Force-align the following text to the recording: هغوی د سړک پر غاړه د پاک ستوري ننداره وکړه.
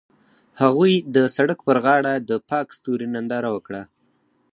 هغوی 0.61 0.93
د 1.15 1.17
سړک 1.35 1.59
پر 1.67 1.77
غاړه 1.85 2.13
د 2.29 2.31
پاک 2.49 2.67
ستوري 2.77 3.07
ننداره 3.15 3.49
وکړه. 3.55 3.81